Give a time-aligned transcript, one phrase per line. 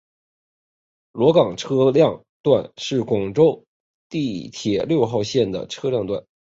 [1.11, 3.63] 萝岗车辆段是广州
[4.09, 6.25] 地铁六号线的车辆段。